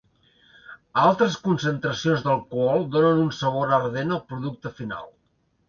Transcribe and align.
Altes 1.01 1.37
concentracions 1.49 2.25
d'alcohol 2.29 2.89
donen 2.97 3.23
un 3.27 3.31
sabor 3.43 3.77
ardent 3.81 4.19
al 4.19 4.25
producte 4.33 4.77
final. 4.83 5.09